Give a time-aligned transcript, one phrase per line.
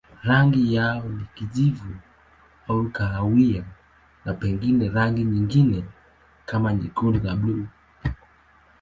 [0.23, 1.95] Rangi yao ni kijivu
[2.67, 3.63] au kahawia
[4.25, 5.83] na pengine rangi nyingine
[6.45, 7.67] kama nyekundu na buluu.